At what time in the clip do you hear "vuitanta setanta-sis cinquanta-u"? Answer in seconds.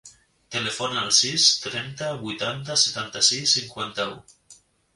2.23-4.21